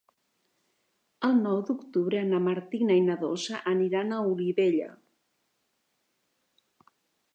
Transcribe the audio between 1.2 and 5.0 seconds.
El nou d'octubre na Martina i na Dolça aniran a Olivella.